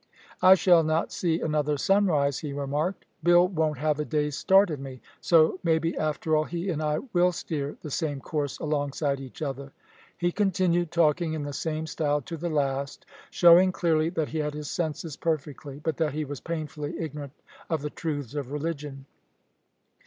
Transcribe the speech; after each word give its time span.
"I 0.41 0.55
shall 0.55 0.81
not 0.81 1.11
see 1.11 1.39
another 1.41 1.77
sunrise," 1.77 2.39
he 2.39 2.53
remarked. 2.53 3.05
"Bill 3.21 3.47
won't 3.47 3.77
have 3.77 3.99
a 3.99 4.03
day's 4.03 4.35
start 4.35 4.71
of 4.71 4.79
me; 4.79 4.99
so, 5.19 5.59
maybe, 5.63 5.95
after 5.95 6.35
all, 6.35 6.45
he 6.45 6.71
and 6.71 6.81
I 6.81 6.97
will 7.13 7.31
steer 7.31 7.77
the 7.83 7.91
same 7.91 8.19
course 8.19 8.57
alongside 8.57 9.19
each 9.19 9.43
other." 9.43 9.73
He 10.17 10.31
continued 10.31 10.89
talking 10.89 11.33
in 11.33 11.43
the 11.43 11.53
same 11.53 11.85
style 11.85 12.19
to 12.21 12.35
the 12.35 12.49
last, 12.49 13.05
showing 13.29 13.71
clearly 13.71 14.09
that 14.09 14.29
he 14.29 14.39
had 14.39 14.55
his 14.55 14.71
senses 14.71 15.15
perfectly, 15.17 15.77
but 15.83 15.97
that 15.97 16.13
he 16.13 16.25
was 16.25 16.41
painfully 16.41 16.95
ignorant 16.97 17.33
of 17.69 17.83
the 17.83 17.91
truths 17.91 18.33
of 18.33 18.51
religion. 18.51 19.05